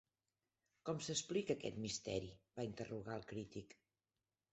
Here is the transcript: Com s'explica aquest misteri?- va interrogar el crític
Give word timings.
Com 0.89 1.01
s'explica 1.07 1.55
aquest 1.57 1.77
misteri?- 1.83 2.31
va 2.61 2.65
interrogar 2.71 3.19
el 3.21 3.29
crític 3.33 3.77